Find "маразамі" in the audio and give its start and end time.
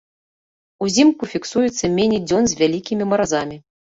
3.13-3.57